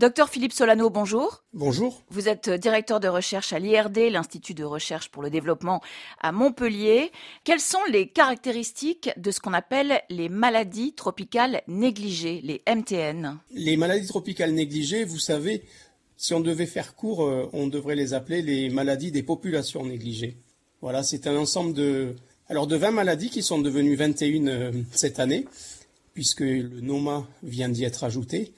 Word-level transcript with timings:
Docteur 0.00 0.30
Philippe 0.30 0.54
Solano, 0.54 0.88
bonjour. 0.88 1.44
Bonjour. 1.52 2.02
Vous 2.08 2.26
êtes 2.26 2.48
directeur 2.48 3.00
de 3.00 3.08
recherche 3.08 3.52
à 3.52 3.58
l'IRD, 3.58 4.10
l'Institut 4.10 4.54
de 4.54 4.64
recherche 4.64 5.10
pour 5.10 5.22
le 5.22 5.28
développement 5.28 5.82
à 6.22 6.32
Montpellier. 6.32 7.12
Quelles 7.44 7.60
sont 7.60 7.84
les 7.92 8.08
caractéristiques 8.08 9.10
de 9.18 9.30
ce 9.30 9.40
qu'on 9.40 9.52
appelle 9.52 10.00
les 10.08 10.30
maladies 10.30 10.94
tropicales 10.94 11.60
négligées, 11.68 12.40
les 12.42 12.62
MTN 12.66 13.36
Les 13.52 13.76
maladies 13.76 14.06
tropicales 14.06 14.52
négligées, 14.52 15.04
vous 15.04 15.18
savez, 15.18 15.64
si 16.16 16.32
on 16.32 16.40
devait 16.40 16.64
faire 16.64 16.94
court, 16.94 17.26
euh, 17.26 17.50
on 17.52 17.66
devrait 17.66 17.94
les 17.94 18.14
appeler 18.14 18.40
les 18.40 18.70
maladies 18.70 19.12
des 19.12 19.22
populations 19.22 19.84
négligées. 19.84 20.38
Voilà, 20.80 21.02
c'est 21.02 21.26
un 21.26 21.36
ensemble 21.36 21.74
de, 21.74 22.16
alors 22.48 22.66
de 22.66 22.76
20 22.76 22.92
maladies 22.92 23.28
qui 23.28 23.42
sont 23.42 23.58
devenues 23.58 23.96
21 23.96 24.46
euh, 24.46 24.72
cette 24.92 25.20
année, 25.20 25.44
puisque 26.14 26.40
le 26.40 26.80
NOMA 26.80 27.26
vient 27.42 27.68
d'y 27.68 27.84
être 27.84 28.02
ajouté. 28.02 28.54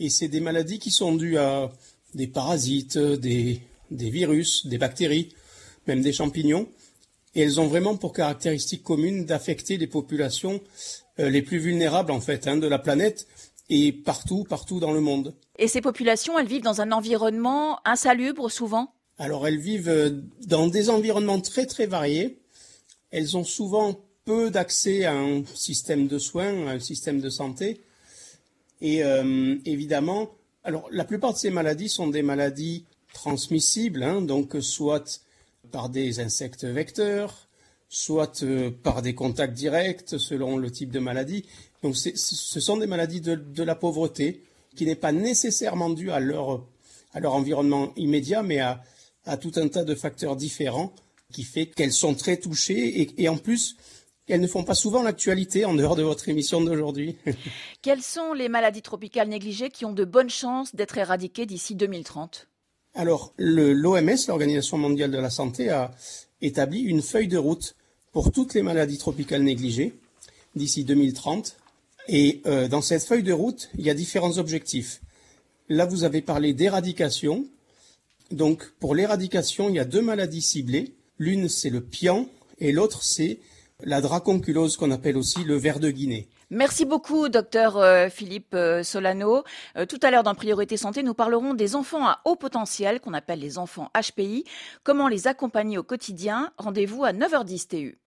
Et 0.00 0.10
c'est 0.10 0.28
des 0.28 0.40
maladies 0.40 0.78
qui 0.78 0.90
sont 0.90 1.14
dues 1.14 1.38
à 1.38 1.72
des 2.14 2.26
parasites, 2.26 2.98
des, 2.98 3.60
des 3.90 4.10
virus, 4.10 4.66
des 4.66 4.78
bactéries, 4.78 5.34
même 5.86 6.02
des 6.02 6.12
champignons. 6.12 6.68
Et 7.34 7.42
elles 7.42 7.60
ont 7.60 7.66
vraiment 7.66 7.96
pour 7.96 8.12
caractéristique 8.12 8.82
commune 8.82 9.24
d'affecter 9.24 9.76
les 9.76 9.86
populations 9.86 10.60
euh, 11.20 11.30
les 11.30 11.42
plus 11.42 11.58
vulnérables 11.58 12.12
en 12.12 12.20
fait 12.20 12.46
hein, 12.46 12.56
de 12.56 12.66
la 12.66 12.78
planète 12.78 13.26
et 13.68 13.92
partout, 13.92 14.44
partout 14.44 14.80
dans 14.80 14.92
le 14.92 15.00
monde. 15.00 15.34
Et 15.58 15.68
ces 15.68 15.80
populations, 15.80 16.38
elles 16.38 16.46
vivent 16.46 16.62
dans 16.62 16.80
un 16.80 16.92
environnement 16.92 17.80
insalubre 17.84 18.50
souvent? 18.50 18.92
Alors 19.18 19.46
elles 19.46 19.58
vivent 19.58 19.88
euh, 19.88 20.22
dans 20.46 20.68
des 20.68 20.90
environnements 20.90 21.40
très 21.40 21.66
très 21.66 21.86
variés. 21.86 22.40
Elles 23.10 23.36
ont 23.36 23.44
souvent 23.44 23.98
peu 24.24 24.50
d'accès 24.50 25.04
à 25.04 25.14
un 25.14 25.42
système 25.54 26.06
de 26.06 26.18
soins, 26.18 26.68
à 26.68 26.72
un 26.72 26.80
système 26.80 27.20
de 27.20 27.30
santé. 27.30 27.80
Et 28.80 29.02
euh, 29.02 29.56
évidemment, 29.64 30.30
alors 30.64 30.88
la 30.90 31.04
plupart 31.04 31.32
de 31.32 31.38
ces 31.38 31.50
maladies 31.50 31.88
sont 31.88 32.08
des 32.08 32.22
maladies 32.22 32.84
transmissibles, 33.12 34.02
hein, 34.02 34.22
donc 34.22 34.56
soit 34.60 35.22
par 35.70 35.88
des 35.88 36.20
insectes 36.20 36.64
vecteurs, 36.64 37.48
soit 37.88 38.42
euh, 38.42 38.70
par 38.70 39.02
des 39.02 39.14
contacts 39.14 39.54
directs 39.54 40.18
selon 40.18 40.56
le 40.56 40.70
type 40.70 40.90
de 40.90 40.98
maladie. 40.98 41.44
Donc 41.82 41.96
ce 41.96 42.60
sont 42.60 42.76
des 42.76 42.86
maladies 42.86 43.20
de, 43.20 43.34
de 43.34 43.62
la 43.62 43.74
pauvreté 43.74 44.42
qui 44.76 44.86
n'est 44.86 44.94
pas 44.94 45.12
nécessairement 45.12 45.90
due 45.90 46.10
à 46.10 46.20
leur, 46.20 46.64
à 47.12 47.20
leur 47.20 47.34
environnement 47.34 47.92
immédiat, 47.96 48.42
mais 48.42 48.60
à, 48.60 48.82
à 49.24 49.36
tout 49.36 49.52
un 49.56 49.68
tas 49.68 49.84
de 49.84 49.94
facteurs 49.94 50.36
différents 50.36 50.92
qui 51.32 51.42
fait 51.42 51.66
qu'elles 51.66 51.92
sont 51.92 52.14
très 52.14 52.36
touchées 52.36 53.00
et, 53.00 53.22
et 53.22 53.28
en 53.28 53.36
plus 53.36 53.76
elles 54.28 54.40
ne 54.40 54.46
font 54.46 54.64
pas 54.64 54.74
souvent 54.74 55.02
l'actualité 55.02 55.64
en 55.64 55.74
dehors 55.74 55.96
de 55.96 56.02
votre 56.02 56.28
émission 56.28 56.60
d'aujourd'hui. 56.60 57.16
Quelles 57.82 58.02
sont 58.02 58.32
les 58.32 58.48
maladies 58.48 58.82
tropicales 58.82 59.28
négligées 59.28 59.70
qui 59.70 59.84
ont 59.84 59.92
de 59.92 60.04
bonnes 60.04 60.30
chances 60.30 60.74
d'être 60.74 60.98
éradiquées 60.98 61.46
d'ici 61.46 61.74
2030 61.74 62.48
Alors, 62.94 63.32
l'OMS, 63.38 64.16
l'Organisation 64.28 64.78
mondiale 64.78 65.10
de 65.10 65.18
la 65.18 65.30
santé, 65.30 65.70
a 65.70 65.92
établi 66.42 66.80
une 66.80 67.02
feuille 67.02 67.28
de 67.28 67.38
route 67.38 67.74
pour 68.12 68.32
toutes 68.32 68.54
les 68.54 68.62
maladies 68.62 68.98
tropicales 68.98 69.42
négligées 69.42 69.94
d'ici 70.54 70.84
2030. 70.84 71.56
Et 72.08 72.40
euh, 72.46 72.68
dans 72.68 72.80
cette 72.80 73.04
feuille 73.04 73.22
de 73.22 73.32
route, 73.32 73.70
il 73.78 73.84
y 73.84 73.90
a 73.90 73.94
différents 73.94 74.38
objectifs. 74.38 75.00
Là, 75.68 75.84
vous 75.84 76.04
avez 76.04 76.22
parlé 76.22 76.54
d'éradication. 76.54 77.46
Donc, 78.30 78.72
pour 78.80 78.94
l'éradication, 78.94 79.68
il 79.68 79.76
y 79.76 79.78
a 79.78 79.84
deux 79.84 80.00
maladies 80.00 80.42
ciblées. 80.42 80.94
L'une, 81.18 81.48
c'est 81.48 81.70
le 81.70 81.82
pian, 81.82 82.28
et 82.58 82.72
l'autre, 82.72 83.02
c'est 83.02 83.40
la 83.84 84.00
draconculose 84.00 84.76
qu'on 84.76 84.90
appelle 84.90 85.16
aussi 85.16 85.44
le 85.44 85.56
ver 85.56 85.78
de 85.78 85.90
Guinée. 85.90 86.28
Merci 86.50 86.84
beaucoup, 86.84 87.28
docteur 87.28 87.76
euh, 87.76 88.08
Philippe 88.08 88.54
euh, 88.54 88.82
Solano. 88.82 89.44
Euh, 89.76 89.86
tout 89.86 90.00
à 90.02 90.10
l'heure, 90.10 90.24
dans 90.24 90.34
Priorité 90.34 90.76
Santé, 90.76 91.02
nous 91.02 91.14
parlerons 91.14 91.54
des 91.54 91.76
enfants 91.76 92.06
à 92.06 92.20
haut 92.24 92.34
potentiel, 92.34 93.00
qu'on 93.00 93.14
appelle 93.14 93.38
les 93.38 93.56
enfants 93.56 93.90
HPI. 93.94 94.44
Comment 94.82 95.06
les 95.06 95.28
accompagner 95.28 95.78
au 95.78 95.84
quotidien? 95.84 96.50
Rendez-vous 96.58 97.04
à 97.04 97.12
9h10 97.12 97.68
TU. 97.68 97.96